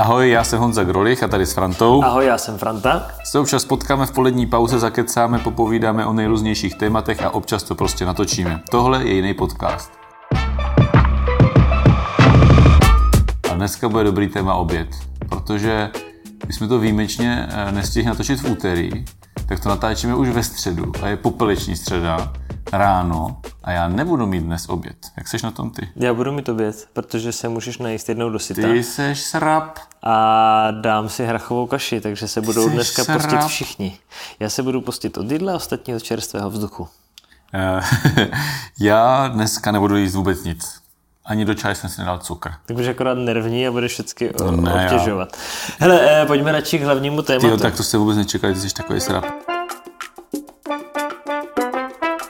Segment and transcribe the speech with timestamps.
[0.00, 2.04] Ahoj, já jsem Honza Grolich a tady s Frantou.
[2.04, 3.06] Ahoj, já jsem Franta.
[3.24, 8.04] Se občas potkáme v polední pauze, zakecáme, popovídáme o nejrůznějších tématech a občas to prostě
[8.06, 8.62] natočíme.
[8.70, 9.92] Tohle je jiný podcast.
[13.50, 14.88] A dneska bude dobrý téma oběd,
[15.28, 15.90] protože
[16.46, 18.90] my jsme to výjimečně eh, nestihli natočit v úterý,
[19.48, 22.32] tak to natáčíme už ve středu a je popeleční středa
[22.72, 24.96] ráno a já nebudu mít dnes oběd.
[25.16, 25.88] Jak seš na tom ty?
[25.96, 28.62] Já budu mít oběd, protože se můžeš najíst jednou do syta.
[28.62, 29.78] Ty seš srap.
[30.02, 33.22] A dám si hrachovou kaši, takže se budou Jsi dneska srap.
[33.22, 33.98] postit všichni.
[34.40, 36.88] Já se budu postit od jídla, ostatní od čerstvého vzduchu.
[37.54, 37.80] Eh,
[38.80, 40.80] já dneska nebudu jíst vůbec nic.
[41.24, 42.50] Ani do čaje jsem si nedal cukr.
[42.66, 45.36] Tak budeš akorát nervní a budeš všechny No obtěžovat.
[45.78, 47.46] Hele, eh, pojďme radši k hlavnímu tématu.
[47.46, 49.24] Tyjo, tak to se vůbec nečekali, ty jsi takový srap.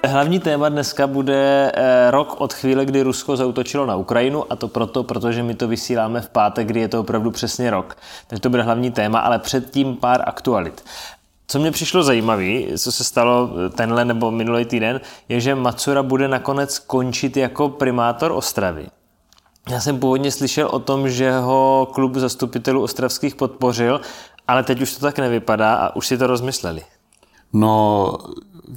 [0.07, 4.69] Hlavní téma dneska bude eh, rok od chvíle, kdy Rusko zautočilo na Ukrajinu a to
[4.69, 7.97] proto, protože my to vysíláme v pátek, kdy je to opravdu přesně rok.
[8.27, 10.85] Takže to bude hlavní téma, ale předtím pár aktualit.
[11.47, 16.29] Co mě přišlo zajímavé, co se stalo tenhle nebo minulý týden, je, že Macura bude
[16.29, 18.87] nakonec končit jako primátor Ostravy.
[19.71, 24.01] Já jsem původně slyšel o tom, že ho klub zastupitelů ostravských podpořil,
[24.49, 26.83] ale teď už to tak nevypadá a už si to rozmysleli.
[27.53, 28.13] No,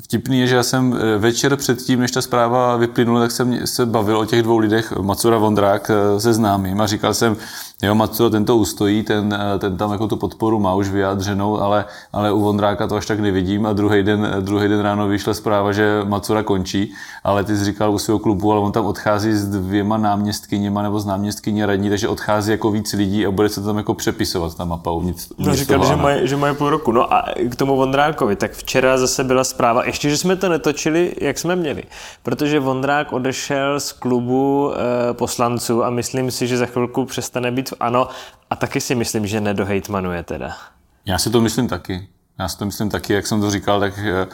[0.01, 3.85] vtipný je, že já jsem eh, večer předtím, než ta zpráva vyplynula, tak jsem se
[3.85, 7.37] bavil o těch dvou lidech, Macura Vondrák eh, se známým a říkal jsem,
[7.83, 11.61] jo, Macura, ten to ustojí, ten, eh, ten tam jako tu podporu má už vyjádřenou,
[11.61, 15.07] ale, ale u Vondráka to až tak nevidím a druhý den, eh, druhý den ráno
[15.07, 18.85] vyšla zpráva, že Macura končí, ale ty jsi říkal u svého klubu, ale on tam
[18.85, 23.49] odchází s dvěma náměstkyněma nebo s náměstkyní radní, takže odchází jako víc lidí a bude
[23.49, 25.27] se to tam jako přepisovat ta mapa uvnitř.
[25.37, 26.91] No říkali, toho že mají, že mají půl roku.
[26.91, 31.13] No a k tomu Vondrákovi, tak včera zase byla zpráva, ještě, že jsme to netočili,
[31.21, 31.83] jak jsme měli.
[32.23, 37.72] Protože Vondrák odešel z klubu e, poslanců a myslím si, že za chvilku přestane být
[37.79, 38.09] ANO
[38.49, 40.57] a taky si myslím, že nedohejtmanuje teda.
[41.05, 42.07] Já si to myslím taky.
[42.39, 44.27] Já si to myslím taky, jak jsem to říkal, tak eh,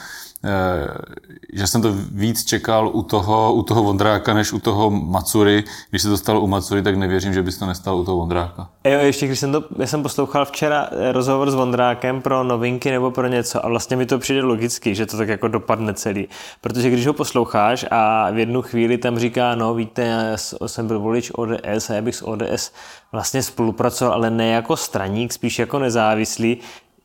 [1.54, 5.64] že jsem to víc čekal u toho, u toho Vondráka, než u toho Macury.
[5.90, 8.18] Když se to stalo u Macury, tak nevěřím, že by se to nestalo u toho
[8.18, 8.70] Vondráka.
[8.84, 12.92] Jo, ještě když jsem to, já jsem poslouchal včera eh, rozhovor s Vondrákem pro novinky
[12.92, 16.28] nebo pro něco a vlastně mi to přijde logicky, že to tak jako dopadne celý.
[16.62, 21.00] Protože když ho posloucháš a v jednu chvíli tam říká, no víte, já jsem byl
[21.00, 22.72] volič ODS a já bych s ODS
[23.12, 26.58] vlastně spolupracoval, ale ne jako straník, spíš jako nezávislý,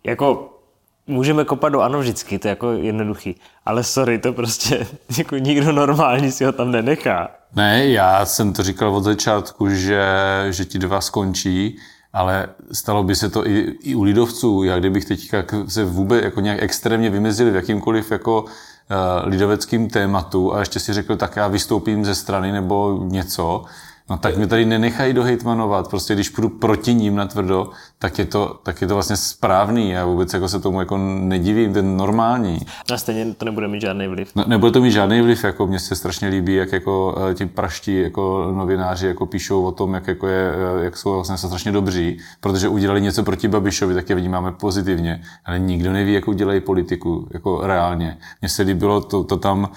[0.05, 0.54] jako
[1.07, 3.37] můžeme kopat do ano vždycky, to je jako jednoduchý.
[3.67, 4.87] Ale sorry, to prostě
[5.19, 7.31] jako nikdo normální si ho tam nenechá.
[7.57, 10.07] Ne, já jsem to říkal od začátku, že,
[10.51, 11.79] že ti dva skončí,
[12.13, 14.63] ale stalo by se to i, i u lidovců.
[14.63, 18.49] Já kdybych teďka se vůbec jako nějak extrémně vymezil v jakýmkoliv jako uh,
[19.25, 23.65] lidoveckým tématu a ještě si řekl, tak já vystoupím ze strany nebo něco,
[24.11, 25.89] no tak mě tady nenechají dohejtmanovat.
[25.89, 29.91] Prostě když půjdu proti ním na tvrdo, tak je to, tak je to vlastně správný.
[29.91, 32.59] Já vůbec jako se tomu jako nedivím, ten normální.
[32.93, 34.31] A stejně to nebude mít žádný vliv.
[34.35, 37.47] No, nebude to mít žádný vliv, jako mně se strašně líbí, jak jako eh, ti
[37.47, 41.73] praští jako novináři jako píšou o tom, jak, jako je, eh, jak jsou vlastně strašně
[41.73, 46.61] dobří, protože udělali něco proti Babišovi, tak je vnímáme pozitivně, ale nikdo neví, jak udělají
[46.61, 48.19] politiku, jako reálně.
[48.41, 49.69] Mně se líbilo to, to tam,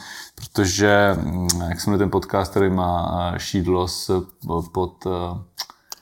[0.42, 4.28] protože, mm, jak jmenuje ten podcast, který má eh, šídlo s,
[4.74, 5.08] pod...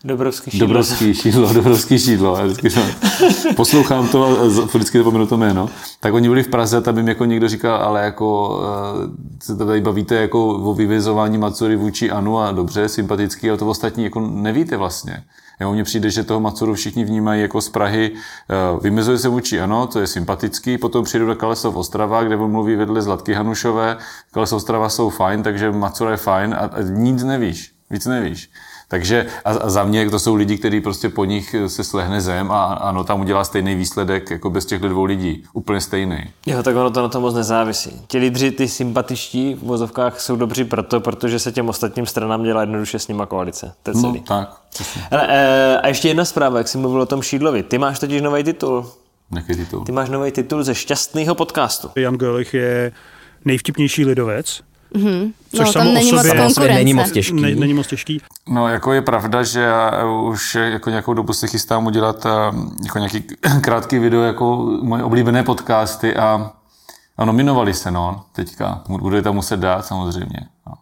[0.06, 0.68] Dobrovský šídlo.
[0.68, 2.40] Dobrovský šídlo, Dobrovský šídlo.
[3.56, 4.44] Poslouchám to a
[4.74, 5.70] vždycky zapomenu to jméno.
[6.00, 9.82] Tak oni byli v Praze tam jim jako někdo říkal, ale jako eh, se tady
[9.82, 14.78] bavíte jako o vyvězování Macury vůči Anu a dobře, sympatický, ale to ostatní jako nevíte
[14.78, 15.24] vlastně.
[15.62, 19.62] Jo, mně přijde, že toho Macuru všichni vnímají jako z Prahy, eh, vymezuje se vůči
[19.62, 23.98] ano, to je sympatický, potom přijdu do Kalesov Ostrava, kde on mluví vedle Zlatky Hanušové,
[24.32, 28.50] Kalesov Ostrava jsou fajn, takže Macura je fajn a, a nic nevíš, víc nevíš.
[28.88, 32.64] Takže a, za mě to jsou lidi, kteří prostě po nich se slehne zem a
[32.74, 35.44] ano, tam udělá stejný výsledek jako bez těchto dvou lidí.
[35.54, 36.18] Úplně stejný.
[36.46, 38.02] Jo, tak ono to na tom moc nezávisí.
[38.08, 42.62] Ti lídři, ty sympatičtí v vozovkách jsou dobří proto, protože se těm ostatním stranám dělá
[42.62, 43.74] jednoduše s nima koalice.
[43.84, 44.22] To je No, celý.
[44.22, 44.50] tak.
[44.70, 45.02] přesně.
[45.12, 47.64] Hele, e, a ještě jedna zpráva, jak jsi mluvil o tom Šídlovi.
[47.64, 48.86] Ty máš totiž nový titul.
[49.36, 49.84] Jaký titul?
[49.86, 51.90] Ty máš nový titul ze šťastného podcastu.
[51.96, 52.92] Jan Gölich je
[53.46, 54.62] nejvtipnější lidovec,
[55.54, 56.74] no, tam není moc konkurence.
[56.74, 57.42] není moc těžký.
[57.42, 58.22] ne, není moc těžký.
[58.50, 62.30] No, jako je pravda, že já už jako nějakou dobu se chystám udělat eh,
[62.84, 63.24] jako nějaký
[63.62, 66.52] krátký video jako moje oblíbené podcasty a,
[67.18, 68.82] a nominovali se, no, teďka.
[68.88, 70.40] Budu je tam muset dát samozřejmě.
[70.68, 70.74] No.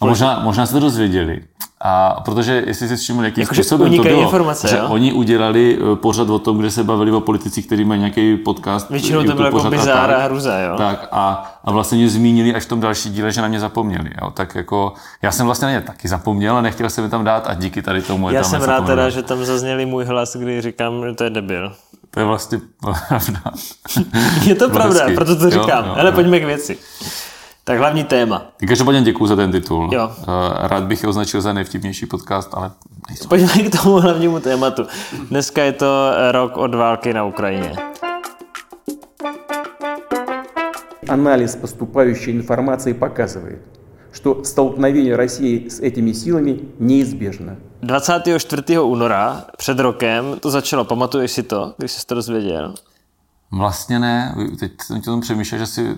[0.00, 1.40] A možná, možná se to dozvěděli.
[1.80, 4.86] A protože, jestli si všiml, jakým Jako, způsobem to bylo, informace, že jo?
[4.88, 8.90] oni udělali eh, pořad o tom, kde se bavili o politicích, kteří mají nějaký podcast.
[8.90, 10.74] Většinou to bylo jako bizára a hruza, jo?
[10.76, 14.10] Tak a, a vlastně mě zmínili až v tom další díle, že na mě zapomněli.
[14.22, 14.30] Jo?
[14.30, 14.92] Tak jako,
[15.22, 17.82] já jsem vlastně na ně taky zapomněl a nechtěl jsem je tam dát a díky
[17.82, 21.04] tady tomu je Já tam jsem rád teda, že tam zazněli můj hlas, kdy říkám,
[21.08, 21.72] že to je debil.
[22.10, 22.58] To je vlastně
[23.08, 23.40] pravda.
[24.44, 25.84] Je to pravda, proto to Jo, říkám.
[25.84, 26.12] jo, Ale jo.
[26.14, 26.78] pojďme k věci.
[27.67, 28.45] Tak hlavní téma.
[28.67, 29.89] Každopádně děkuji za ten titul.
[29.93, 30.11] Jo.
[30.21, 32.71] Eh, Rád bych je označil za nejvtipnější podcast, ale
[33.09, 33.27] nejsou.
[33.27, 34.85] Pojďme k tomu hlavnímu tématu.
[35.29, 37.75] Dneska je to rok od války na Ukrajině.
[41.07, 43.59] Анализ поступающей информации показывает,
[44.13, 47.55] что столкновение России с этими силами неизбежно.
[47.81, 48.79] 24.
[48.79, 50.85] února před rokem to začalo.
[50.85, 52.73] Pamatuješ si to, když jsi to dozvěděl?
[53.51, 55.95] Vlastně ne, teď jsem tě o tom přemýšlel, že si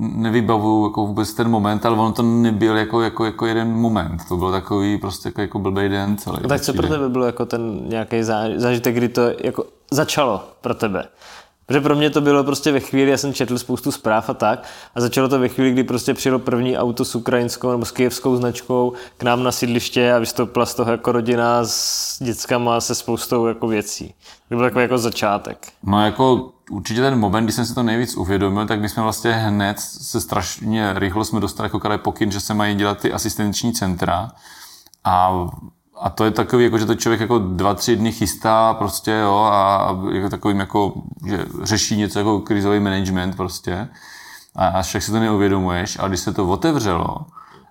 [0.00, 4.22] nevybavuju jako vůbec ten moment, ale on to nebyl jako, jako, jako jeden moment.
[4.28, 6.36] To byl takový prostě jako, jako blbý den celý.
[6.48, 10.74] Tak co pro tebe bylo jako ten nějaký zá- zážitek, kdy to jako začalo pro
[10.74, 11.04] tebe?
[11.70, 14.64] Protože pro mě to bylo prostě ve chvíli, já jsem četl spoustu zpráv a tak,
[14.94, 18.36] a začalo to ve chvíli, kdy prostě přijelo první auto s ukrajinskou nebo s kijevskou
[18.36, 23.46] značkou k nám na sídliště a vystoupila z toho jako rodina s dětskama se spoustou
[23.46, 24.14] jako věcí.
[24.48, 25.68] To byl takový jako začátek.
[25.82, 29.32] No jako určitě ten moment, kdy jsem si to nejvíc uvědomil, tak my jsme vlastně
[29.32, 34.30] hned se strašně rychlo jsme dostali jako pokyn, že se mají dělat ty asistenční centra
[35.04, 35.46] a
[36.00, 39.36] a to je takový, jako, že to člověk jako dva, tři dny chystá prostě, jo,
[39.36, 40.92] a, a jako takovým jako,
[41.26, 43.88] že řeší něco jako krizový management prostě.
[44.56, 47.16] A, a však si to neuvědomuješ, ale když se to otevřelo,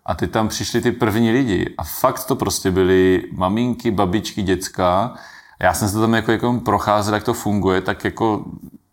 [0.06, 5.14] a ty tam přišli ty první lidi a fakt to prostě byly maminky, babičky, děcka.
[5.60, 8.46] Já jsem se tam jako, jako procházel, jak to funguje, tak jako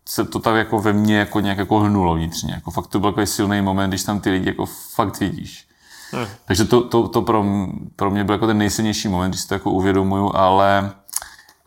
[0.05, 2.53] se to tak jako ve mně jako nějak jako hnulo vnitřně.
[2.53, 5.66] Jako fakt to byl takový silný moment, když tam ty lidi jako fakt vidíš.
[6.11, 6.25] Hmm.
[6.45, 7.45] Takže to, to, to pro,
[7.95, 10.91] pro mě byl jako ten nejsilnější moment, když si to jako uvědomuju, ale,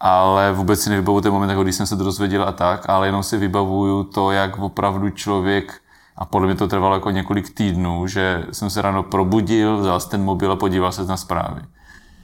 [0.00, 3.08] ale vůbec si nevybavuju ten moment, jako když jsem se to dozvěděl a tak, ale
[3.08, 5.80] jenom si vybavuju to, jak opravdu člověk
[6.16, 10.24] a podle mě to trvalo jako několik týdnů, že jsem se ráno probudil, vzal ten
[10.24, 11.62] mobil a podíval se na zprávy.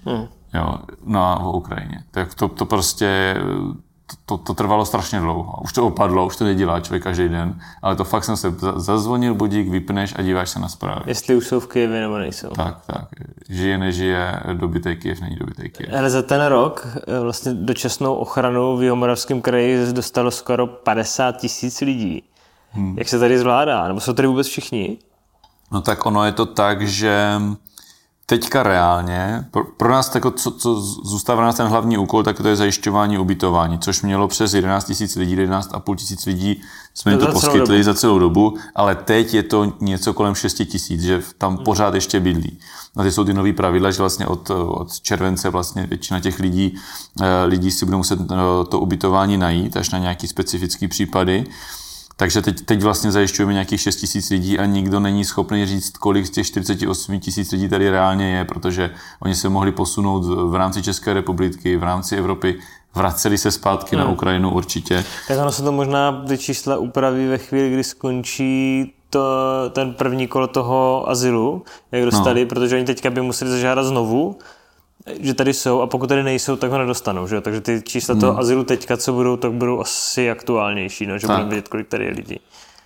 [0.05, 0.27] Hmm.
[0.55, 0.75] Jo,
[1.05, 2.05] na o Ukrajině.
[2.11, 3.37] Tak to, to prostě,
[4.27, 5.61] to, to, trvalo strašně dlouho.
[5.65, 8.79] Už to opadlo, už to nedělá člověk každý den, ale to fakt jsem se za-
[8.79, 11.01] zazvonil budík, vypneš a díváš se na zprávy.
[11.07, 12.49] Jestli už jsou v Kyjevě nebo nejsou.
[12.49, 13.09] Tak, tak.
[13.49, 15.95] Žije, nežije, dobitej Kyjev, není dobitej Kyjev.
[15.99, 21.81] Ale za ten rok eh, vlastně dočasnou ochranu v Jihomoravském kraji dostalo skoro 50 tisíc
[21.81, 22.23] lidí.
[22.71, 22.99] Hmm.
[22.99, 23.89] Jak se tady zvládá?
[23.89, 24.99] Nebo jsou tady vůbec všichni?
[25.73, 27.41] No tak ono je to tak, že
[28.27, 32.49] teďka reálně, pro, pro nás tako, co, co zůstává nás ten hlavní úkol, tak to
[32.49, 36.61] je zajišťování ubytování, což mělo přes 11 tisíc lidí, 11,5 tisíc lidí
[36.95, 37.85] jsme jim To to za celou poskytli dobu.
[37.85, 42.21] za celou dobu, ale teď je to něco kolem 6 tisíc, že tam pořád ještě
[42.21, 42.59] bydlí.
[42.97, 46.75] A ty jsou ty nový pravidla, že vlastně od, od července vlastně většina těch lidí,
[47.23, 48.35] eh, lidí si bude muset eh,
[48.69, 51.45] to ubytování najít, až na nějaký specifický případy.
[52.19, 56.27] Takže teď, teď vlastně zajišťujeme nějakých 6 tisíc lidí a nikdo není schopný říct, kolik
[56.27, 58.91] z těch 48 tisíc lidí tady reálně je, protože
[59.23, 62.59] oni se mohli posunout v rámci České republiky, v rámci Evropy,
[62.95, 64.05] vraceli se zpátky Hmm.
[64.05, 65.05] na Ukrajinu určitě.
[65.29, 69.25] Tak ono se to možná ty čísla upraví ve chvíli, kdy skončí to,
[69.73, 72.49] ten první kolo toho azylu, jak dostali, no.
[72.49, 74.39] protože oni teďka by museli zažádat znovu,
[75.21, 77.27] že tady jsou a pokud tady nejsou, tak ho nedostanou.
[77.27, 77.35] Že?
[77.35, 77.41] jo?
[77.41, 78.41] Takže ty čísla toho Hmm.
[78.41, 81.19] azylu teďka, co budou, tak budou asi aktuálnější, no?
[81.19, 82.41] že budeme vědět, kolik tady je lidí.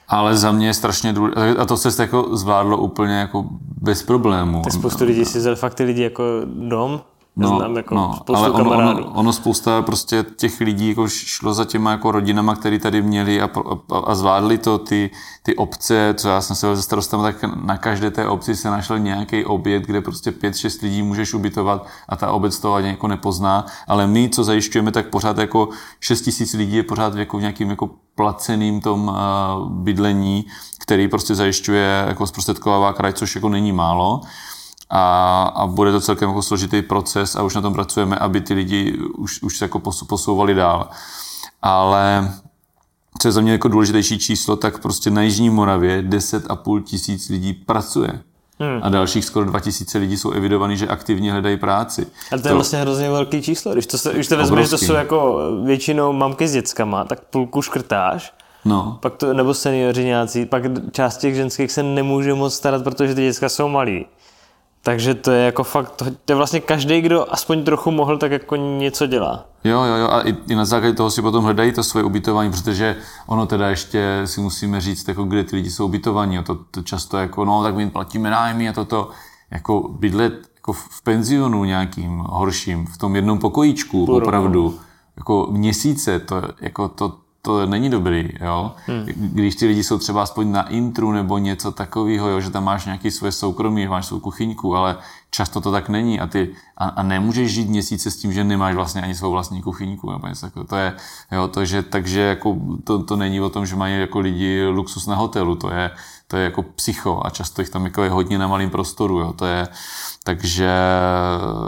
[0.08, 3.44] Ale za mě je strašně důležité, a to se jako zvládlo úplně jako
[3.80, 4.62] bez problémů.
[4.64, 7.00] Tak spoustu lidí si vzali fakt ty lidi jako dom,
[7.40, 9.04] Já znám jako spoustu No, ale ono, kamarádů.
[9.04, 13.42] ono, ono, spousta prostě těch lidí jako šlo za těma jako rodinama, který tady měli
[13.42, 13.50] a,
[13.92, 15.10] a, a zvládli to ty,
[15.42, 18.98] ty obce, co já jsem se se starostama, tak na každé té obci se našel
[18.98, 23.08] nějaký objekt, kde prostě pět, šest lidí můžeš ubytovat a ta obec to ani jako
[23.08, 25.68] nepozná, ale my, co zajišťujeme, tak pořád jako
[26.00, 29.16] 6 tisíc lidí je pořád jako v nějakým jako placeným tom
[29.68, 30.46] bydlení,
[30.78, 34.20] který prostě zajišťuje jako zprostředkovává kraj, což jako není málo
[34.90, 38.54] a, a bude to celkem jako složitý proces a už na tom pracujeme, aby ty
[38.54, 40.88] lidi už, už se jako posouvali dál.
[41.62, 42.32] Ale
[43.18, 47.52] co je za mě jako důležitější číslo, tak prostě na Jižní Moravě 10,5 tisíc lidí
[47.52, 48.20] pracuje.
[48.58, 48.80] Hmm.
[48.82, 52.06] A dalších skoro 2000 lidí jsou evidovaní, že aktivně hledají práci.
[52.32, 53.72] Ale to je vlastně hrozně velký číslo.
[53.72, 57.20] Když to, se, když to vezmeš, že to jsou jako většinou mamky s dětskama, tak
[57.20, 58.32] půlku škrtáš,
[58.64, 63.14] No, pak to, nebo seniori nějací, pak část těch ženských se nemůže moc starat, protože
[63.14, 64.06] ty děcka jsou malí.
[64.82, 68.56] Takže to je jako fakt, to, je vlastně každý, kdo aspoň trochu mohl, tak jako
[68.56, 69.44] něco dělá.
[69.64, 72.50] Jo, jo, jo, a i, i na základě toho si potom hledají to svoje ubytování,
[72.50, 72.96] protože
[73.26, 76.82] ono teda ještě si musíme říct, jako kde ty lidi jsou ubytovaní, jo, to, to
[76.82, 79.10] často jako, no, tak my jim platíme nájmy a toto.
[79.50, 84.78] jako bydlet jako v penzionu nějakým horším, v tom jednom pokojíčku, Půl opravdu,
[85.16, 88.72] jako měsíce, to, jako to, to není dobrý, jo.
[88.86, 89.06] Hmm.
[89.06, 92.84] Když ty lidi jsou třeba aspoň na intru nebo něco takového, jo, že tam máš
[92.84, 94.96] nějaký své soukromí, máš svou kuchyňku, ale
[95.30, 98.74] často to tak není a ty a, a nemůžeš žít měsíce s tím, že nemáš
[98.74, 100.66] vlastně ani svou vlastní kuchyňku nebo něco takového.
[100.66, 100.96] To je,
[101.32, 105.06] jo, to, že, takže jako to, to, není o tom, že mají jako lidi luxus
[105.06, 105.90] na hotelu, to je,
[106.26, 109.32] to je jako psycho a často jich tam jako je hodně na malém prostoru, jo,
[109.32, 109.68] to je,
[110.24, 110.70] takže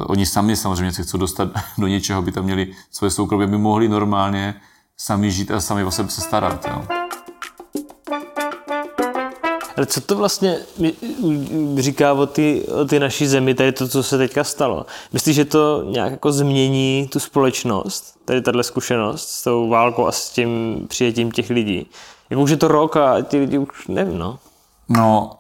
[0.06, 1.48] oni sami samozřejmě se chcou dostat
[1.78, 4.54] do něčeho, by tam měli své soukromí, aby mohli normálně
[5.04, 6.66] sami žít a sami o sebe se starat.
[6.68, 6.82] Jo.
[9.76, 10.58] Ale co to vlastně
[11.76, 14.86] říká o ty, o ty naší zemi, tady to, co se teďka stalo?
[15.12, 20.12] Myslíš, že to nějak jako změní tu společnost, tady tahle zkušenost s tou válkou a
[20.12, 21.86] s tím přijetím těch lidí?
[22.30, 24.38] Jako už je to rok a ty lidi už nevím, no.
[24.88, 25.30] No,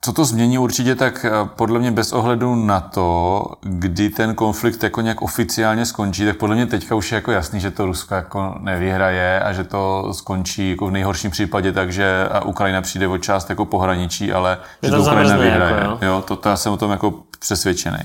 [0.00, 4.82] co to změní určitě, tak eh, podle mě bez ohledu na to, kdy ten konflikt
[4.82, 8.14] jako nějak oficiálně skončí, tak podle mě teďka už je jako jasný, že to Rusko
[8.14, 13.18] jako nevyhraje a že to skončí jako v nejhorším případě takže a Ukrajina přijde o
[13.18, 15.74] část jako pohraničí, ale že to Ukrajina vyhraje.
[15.74, 15.98] Jako, jo?
[16.02, 17.98] jo, to, to já jsem o tom jako přesvědčený.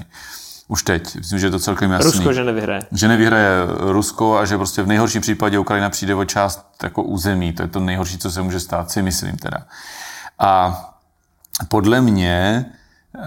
[0.68, 2.12] Už teď, myslím, že je to celkem jasný.
[2.12, 2.82] Rusko, že nevyhraje.
[2.92, 7.54] Že nevyhraje Rusko a že prostě v nejhorším případě Ukrajina přijde o část jako území.
[7.54, 9.58] To je to nejhorší, co se může stát, si myslím teda.
[10.40, 10.93] A
[11.68, 12.66] podle mě,
[13.16, 13.22] eh,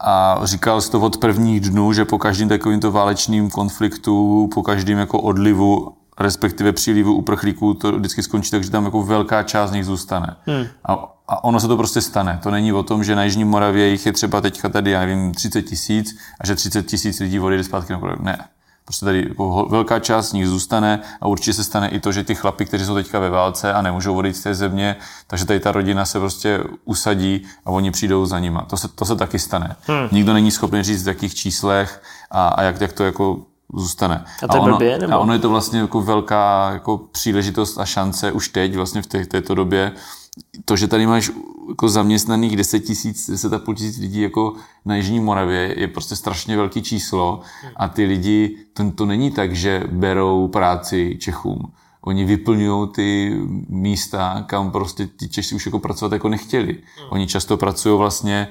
[0.00, 4.98] a říkal jsi to od prvních dnů, že po každém takovýmto válečným konfliktu, po každém
[4.98, 9.72] jako odlivu, respektive přílivu uprchlíků, to vždycky skončí tak, že tam jako velká část z
[9.72, 10.36] nich zůstane.
[10.46, 10.66] Hmm.
[10.84, 10.92] A,
[11.28, 12.40] a ono se to prostě stane.
[12.42, 15.34] To není o tom, že na Jižní Moravě jich je třeba teďka tady, já nevím,
[15.34, 18.38] 30 tisíc a že 30 tisíc lidí odjede zpátky na Ne.
[18.84, 22.24] Prostě tady jako velká část z nich zůstane a určitě se stane i to, že
[22.24, 24.96] ty chlapy, kteří jsou teďka ve válce a nemůžou odejít z té země,
[25.26, 28.62] takže tady ta rodina se prostě usadí a oni přijdou za nima.
[28.62, 29.76] To se, to se taky stane.
[29.86, 30.08] Hmm.
[30.12, 33.38] Nikdo není schopný říct, v jakých číslech a, a jak, jak to jako
[33.74, 34.24] zůstane.
[34.42, 35.12] A, to a, ono, blbě, nebo?
[35.12, 39.06] a ono je to vlastně jako velká jako příležitost a šance už teď, vlastně v
[39.06, 39.92] té, této době,
[40.64, 41.30] to, že tady máš
[41.68, 46.16] jako zaměstnaných 10 tisíc, 10 a půl tisíc lidí jako na Jižní Moravě je prostě
[46.16, 47.40] strašně velký číslo
[47.76, 51.72] a ty lidi, to, to není tak, že berou práci Čechům.
[52.00, 56.78] Oni vyplňují ty místa, kam prostě ti Češi už jako pracovat jako nechtěli.
[57.10, 58.48] Oni často pracují vlastně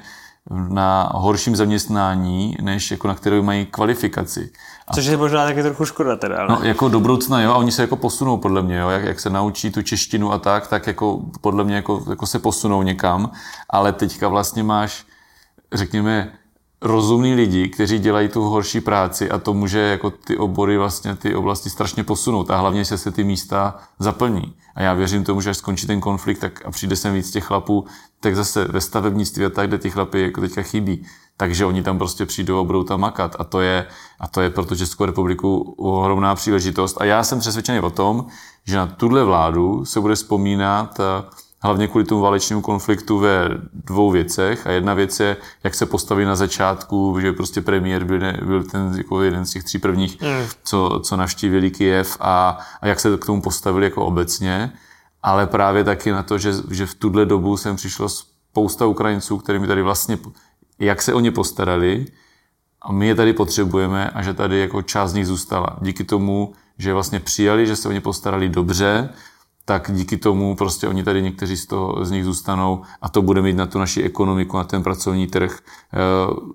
[0.49, 4.51] na horším zaměstnání, než jako na které mají kvalifikaci.
[4.87, 6.37] A Což je možná taky trochu škoda teda.
[6.37, 6.47] Ale...
[6.49, 9.19] No, jako do budoucna, jo, a oni se jako posunou podle mě, jo, jak, jak
[9.19, 13.31] se naučí tu češtinu a tak, tak jako podle mě jako, jako se posunou někam,
[13.69, 15.05] ale teďka vlastně máš,
[15.73, 16.33] řekněme,
[16.81, 21.35] rozumní lidi, kteří dělají tu horší práci a to může jako ty obory vlastně ty
[21.35, 24.55] oblasti strašně posunout a hlavně se se ty místa zaplní.
[24.75, 27.43] A já věřím tomu, že až skončí ten konflikt tak a přijde sem víc těch
[27.43, 27.85] chlapů,
[28.19, 31.05] tak zase ve stavebnictví a tak, kde ty chlapy jako teďka chybí.
[31.37, 33.35] Takže oni tam prostě přijdou a budou tam makat.
[33.39, 33.87] A to je,
[34.19, 36.97] a to je pro tu Českou republiku ohromná příležitost.
[37.01, 38.25] A já jsem přesvědčený o tom,
[38.65, 40.99] že na tuhle vládu se bude vzpomínat
[41.63, 44.67] hlavně kvůli tomu válečnému konfliktu ve dvou věcech.
[44.67, 48.93] A jedna věc je, jak se postaví na začátku, že prostě premiér byl, byl ten
[48.97, 50.47] jako jeden z těch tří prvních, mm.
[50.63, 54.73] co, co navštívili Kijev a, a jak se k tomu postavili jako obecně.
[55.23, 59.67] Ale právě taky na to, že, že v tuhle dobu sem přišlo spousta Ukrajinců, kterými
[59.67, 60.17] tady vlastně,
[60.79, 62.05] jak se o ně postarali,
[62.81, 65.77] a my je tady potřebujeme a že tady jako část z nich zůstala.
[65.81, 69.09] Díky tomu, že vlastně přijali, že se o ně postarali dobře,
[69.65, 73.41] tak díky tomu prostě oni tady někteří z, toho, z nich zůstanou a to bude
[73.41, 75.97] mít na tu naši ekonomiku, na ten pracovní trh e,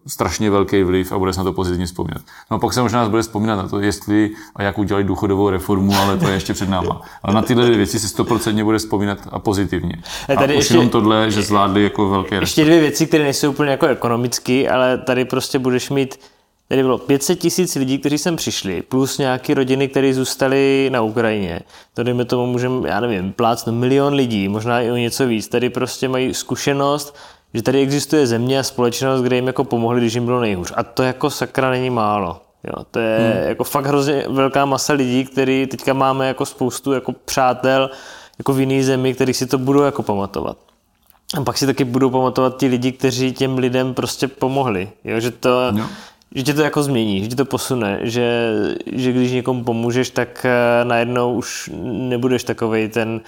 [0.07, 2.23] strašně velký vliv a bude se na to pozitivně vzpomínat.
[2.51, 5.51] No a pak se možná nás bude vzpomínat na to, jestli a jak udělali důchodovou
[5.51, 7.01] reformu, ale to je ještě před náma.
[7.23, 10.03] Ale na tyhle věci se stoprocentně bude vzpomínat a pozitivně.
[10.29, 13.25] A, tady a už ještě, jenom tohle, že zvládli jako velké Ještě dvě věci, které
[13.25, 16.19] nejsou úplně jako ekonomické, ale tady prostě budeš mít
[16.69, 21.61] Tady bylo 500 tisíc lidí, kteří sem přišli, plus nějaké rodiny, které zůstaly na Ukrajině.
[21.95, 25.49] To dejme tomu, můžeme, já nevím, plácnout milion lidí, možná i o něco víc.
[25.49, 27.17] Tady prostě mají zkušenost,
[27.55, 30.73] že tady existuje země a společnost, kde jim jako pomohli, když jim bylo nejhůř.
[30.77, 32.41] A to jako sakra není málo.
[32.65, 33.49] Jo, to je hmm.
[33.49, 37.91] jako fakt hrozně velká masa lidí, který teďka máme jako spoustu jako přátel
[38.39, 40.57] jako v jiný zemi, který si to budou jako pamatovat.
[41.39, 44.89] A pak si taky budou pamatovat ti lidi, kteří těm lidem prostě pomohli.
[45.05, 45.89] Jo, že to, no
[46.37, 48.53] že tě to jako změní, že tě to posune, že,
[48.93, 53.21] že když někomu pomůžeš, tak eh, najednou už nebudeš takovej ten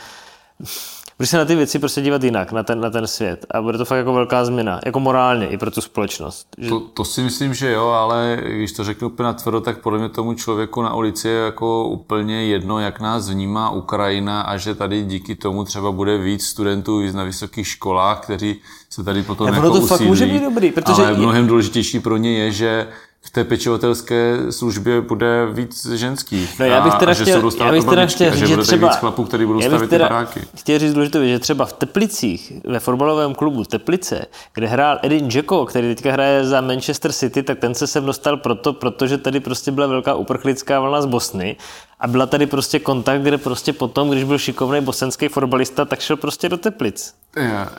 [1.19, 3.47] Budeš se na ty věci prostě dívat jinak, na ten, na ten svět.
[3.51, 6.47] A bude to fakt jako velká změna, jako morálně i pro tu společnost.
[6.59, 6.69] Že...
[6.69, 10.09] To, to, si myslím, že jo, ale když to řeknu úplně tvrdo, tak podle mě
[10.09, 15.05] tomu člověku na ulici je jako úplně jedno, jak nás vnímá Ukrajina a že tady
[15.05, 18.57] díky tomu třeba bude víc studentů na vysokých školách, kteří
[18.91, 21.03] se tady potom jako to fakt může být dobrý, protože...
[21.03, 22.89] Ale mnohem důležitější pro ně je, že
[23.23, 26.49] v té pečovatelské službě bude víc ženský.
[26.59, 28.97] No já bych teda a, chtěl, já bych teda chtěl říct, že, že třeba, víc
[28.97, 30.41] chlapů, který budou stavit ty baráky.
[30.57, 35.67] Chtěl říct důležité, že třeba v Teplicích, ve fotbalovém klubu Teplice, kde hrál Edin Dzeko,
[35.67, 39.71] který teďka hraje za Manchester City, tak ten se sem dostal proto, protože tady prostě
[39.71, 41.57] byla velká uprchlická vlna z Bosny
[42.01, 46.17] a byla tady prostě kontakt, kde prostě potom, když byl šikovný bosenský fotbalista, tak šel
[46.17, 47.15] prostě do Teplic.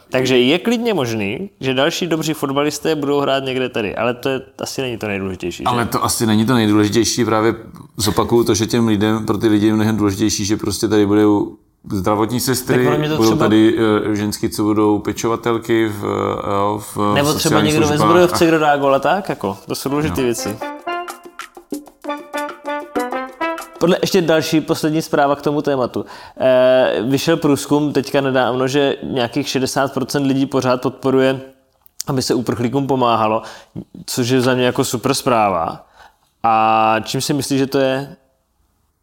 [0.09, 4.41] Takže je klidně možný, že další dobří fotbalisté budou hrát někde tady, ale to je,
[4.59, 5.63] asi není to nejdůležitější.
[5.63, 5.89] Ale že?
[5.89, 7.55] to asi není to nejdůležitější, právě
[7.97, 11.55] zopakuju to, že těm lidem, pro ty lidi je mnohem důležitější, že prostě tady budou
[11.91, 12.87] zdravotní sestry,
[13.17, 13.45] budou třeba...
[13.45, 18.59] tady uh, ženský, co budou pečovatelky v, uh, v Nebo třeba někdo ve zbrojovce, kdo
[18.59, 20.25] dá gola, tak jako, to jsou důležité no.
[20.25, 20.57] věci.
[23.79, 26.05] Podle ještě další poslední zpráva k tomu tématu.
[26.39, 31.41] E, vyšel průzkum teďka nedávno, že nějakých 60% lidí pořád podporuje,
[32.07, 33.41] aby se uprchlíkům pomáhalo,
[34.05, 35.86] což je za mě jako super zpráva.
[36.43, 38.15] A čím si myslíš, že to je?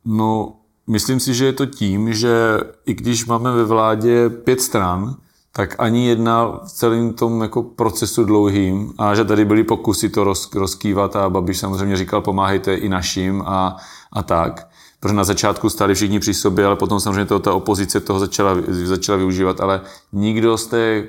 [0.04, 0.52] No,
[0.86, 5.16] myslím si, že je to tím, že i když máme ve vládě pět stran,
[5.52, 10.24] tak ani jedna v celém tom jako procesu dlouhým a že tady byly pokusy to
[10.24, 13.76] roz, rozkývat a Babiš samozřejmě říkal pomáhejte i našim a,
[14.16, 14.68] a tak.
[15.00, 18.56] Protože na začátku stáli všichni při sobě, ale potom samozřejmě to, ta opozice toho začala,
[18.68, 19.80] začala využívat, ale
[20.12, 21.04] nikdo z té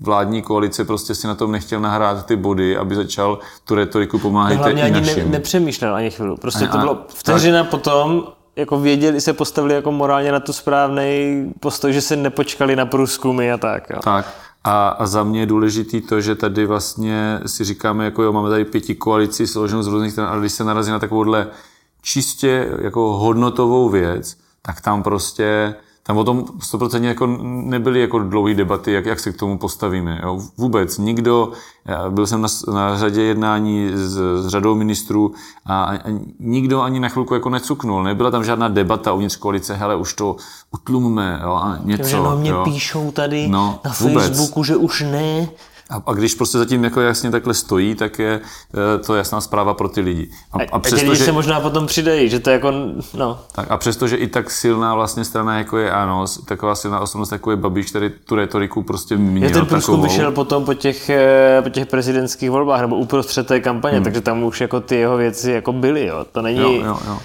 [0.00, 4.62] vládní koalice prostě si na tom nechtěl nahrát ty body, aby začal tu retoriku pomáhejte
[4.62, 5.00] Hlavně i ani.
[5.00, 6.36] Ne, nepřemýšlel ani chvíli.
[6.36, 8.24] Prostě a, to bylo vteřina tak, potom,
[8.56, 13.52] jako věděli, se postavili jako morálně na tu správný postoj, že se nepočkali na průzkumy
[13.52, 13.90] a tak.
[13.90, 14.00] Jo.
[14.04, 14.34] Tak.
[14.64, 18.50] A, a za mě je důležitý to, že tady vlastně si říkáme, jako jo, máme
[18.50, 21.46] tady pěti koalici složenou z různých stran, ale když se narazí na takovouhle
[22.06, 28.54] čistě jako hodnotovou věc, tak tam prostě tam o tom 100% jako nebyly jako dlouhé
[28.54, 30.20] debaty, jak, jak se k tomu postavíme.
[30.22, 30.40] Jo.
[30.56, 31.52] Vůbec nikdo,
[32.08, 35.34] byl jsem na, na řadě jednání s, s řadou ministrů
[35.66, 35.98] a, a
[36.40, 38.02] nikdo ani na chvilku jako necuknul.
[38.02, 40.36] Nebyla tam žádná debata uvnitř koalice, hele, už to
[40.70, 42.02] utlumme, jo, a něco.
[42.02, 42.64] Takže no, mě jo.
[42.64, 44.26] píšou tady no, na vůbec.
[44.26, 45.48] Facebooku, že už ne.
[45.90, 48.40] A, a když prostě zatím jako jasně takhle stojí, tak je
[48.94, 50.30] e, to jasná zpráva pro ty lidi.
[50.52, 52.72] A, a, a přesto, že, se možná potom přidají, že to je jako,
[53.14, 53.38] no.
[53.52, 57.32] Tak a přesto, že i tak silná vlastně strana jako je ANO, taková silná osobnost
[57.32, 61.10] jako je Babiš, který tu retoriku prostě měl Je ten průzkum vyšel potom po těch,
[61.10, 64.04] e, po těch prezidentských volbách, nebo uprostřed té kampaně, hmm.
[64.04, 66.26] takže tam už jako ty jeho věci jako byly, jo.
[66.32, 67.18] To není jo, jo, jo.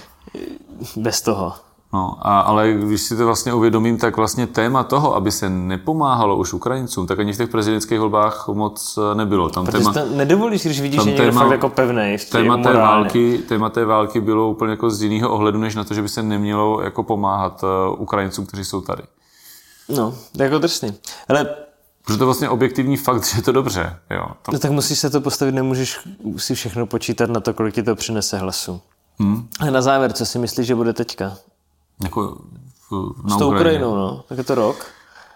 [0.96, 1.54] bez toho.
[1.94, 6.38] No, a, ale když si to vlastně uvědomím, tak vlastně téma toho, aby se nepomáhalo
[6.38, 9.50] už Ukrajincům, tak ani v těch prezidentských volbách moc eh, nebylo.
[9.50, 12.18] Tam Protože téma, to nedovolíš, když vidíš, že někdo téma, fakt jako pevný.
[12.32, 15.94] Téma té, války, téma té války bylo úplně jako z jiného ohledu, než na to,
[15.94, 19.04] že by se nemělo jako pomáhat uh, Ukrajincům, kteří jsou tady.
[19.90, 20.94] No, jako drsný.
[21.30, 21.48] Ale
[22.06, 23.96] Protože to je vlastně objektivní fakt, že je to dobře.
[24.10, 24.52] Jo, to...
[24.52, 26.00] No tak musíš se to postavit, nemůžeš
[26.38, 28.82] si všechno počítat na to, kolik ti to přinese hlasu.
[29.20, 29.48] Hmm.
[29.60, 31.38] A na závěr, co si myslíš, že bude teďka?
[32.04, 32.38] Jako
[32.92, 34.24] v, na S tou Ukrajinou, no.
[34.30, 34.86] Tak je to rok.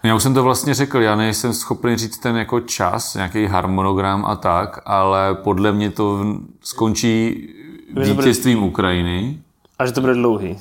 [0.03, 4.25] Já už jsem to vlastně řekl, já nejsem schopný říct ten jako čas, nějaký harmonogram
[4.25, 7.47] a tak, ale podle mě to skončí
[7.95, 9.39] vítězstvím Ukrajiny.
[9.79, 10.57] A že to bude dlouhý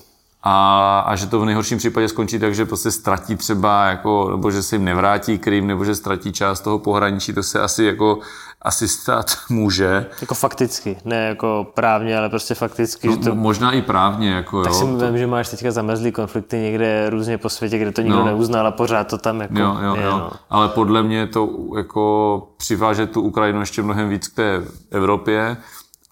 [0.47, 4.51] a, a že to v nejhorším případě skončí tak, že prostě ztratí třeba, jako, nebo
[4.51, 8.19] že se jim nevrátí Krym, nebo že ztratí část toho pohraničí, to se asi jako
[8.65, 10.07] asi stát může.
[10.21, 13.09] Jako fakticky, ne jako právně, ale prostě fakticky.
[13.09, 13.35] No, že to...
[13.35, 14.31] Možná i právně.
[14.31, 15.07] Jako, tak jo, si to...
[15.07, 18.25] vím, že máš teďka zamezlý konflikty někde různě po světě, kde to nikdo no.
[18.25, 20.19] neuznal a pořád to tam jako jo, jo, je, jo.
[20.19, 20.31] No.
[20.51, 25.57] Ale podle mě to jako přiváže tu Ukrajinu ještě mnohem víc k té Evropě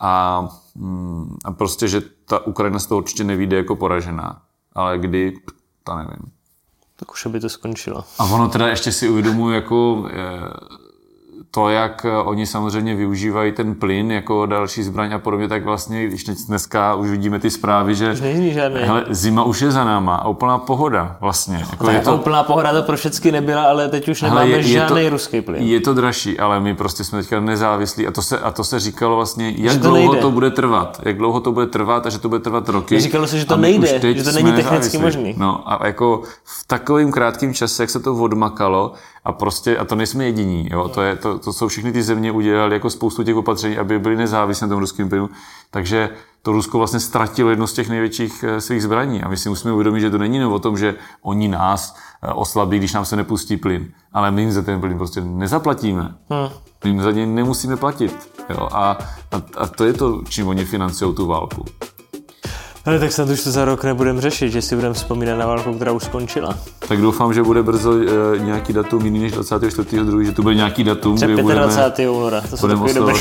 [0.01, 4.43] a, mm, a prostě, že ta Ukrajina z toho určitě nevíde jako poražená
[4.75, 5.33] ale kdy,
[5.85, 6.33] to nevím.
[6.97, 8.05] Tak už by to skončilo.
[8.19, 10.09] A ono teda ještě si uvědomuji, jako
[11.55, 16.07] to, jak eh, oni samozřejmě využívají ten plyn jako další zbraň a podobně, tak vlastně,
[16.07, 18.17] když dneska už vidíme ty zprávy, že
[18.85, 21.67] hele, zima už je za náma a úplná pohoda vlastně.
[21.71, 24.63] Jako je to, úplná pohoda to pro všechny nebyla, ale teď už nemáme hele, je,
[24.63, 25.63] žádný je to, ruský plyn.
[25.63, 28.81] Je to dražší, ale my prostě jsme teďka nezávislí a to se, a to se
[28.81, 30.21] říkalo vlastně, jak to dlouho nejde.
[30.21, 33.01] to bude trvat, jak dlouho to bude trvat a že to bude trvat roky.
[33.01, 35.33] Říkalo se, že to nejde, že to není technicky možné.
[35.37, 38.93] No a jako v takovým krátkém čase, jak se to odmakalo,
[39.25, 42.33] a prostě, a to nejsme jediní, jo, to, je, to, to jsou všechny ty země
[42.33, 45.31] udělali jako spoustu těch opatření, aby byly nezávislé na tom ruském plynu.
[45.71, 46.11] Takže
[46.43, 49.23] to Rusko vlastně ztratilo jedno z těch největších eh, svých zbraní.
[49.23, 52.33] A my si musíme uvědomit, že to není jenom o tom, že oni nás eh,
[52.33, 53.93] oslabí, když nám se nepustí plyn.
[54.13, 56.15] Ale my jim za ten plyn prostě nezaplatíme.
[56.31, 56.49] Hmm.
[56.85, 58.33] My jim za něj nemusíme platit.
[58.51, 58.69] Jo?
[58.73, 58.99] A,
[59.33, 61.65] a, a to je to, čím oni financují tu válku.
[62.87, 65.75] Ale tak snad už to za rok nebudeme řešit, že si budeme vzpomínat na válku,
[65.75, 66.59] která už skončila.
[66.89, 70.85] Tak doufám, že bude brzo e, nějaký datum jiný než 24.2., že to bude nějaký
[70.85, 72.07] datum, Třeba kdy 25.
[72.07, 73.21] budeme, února, to jsou budeme oslavovat,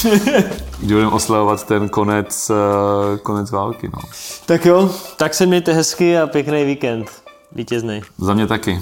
[0.80, 3.90] kdy budeme oslavovat ten konec, e, konec války.
[3.94, 4.02] No.
[4.46, 7.10] tak jo, tak se mějte hezky a pěkný víkend.
[7.52, 8.02] Vítěznej.
[8.18, 8.80] Za mě taky.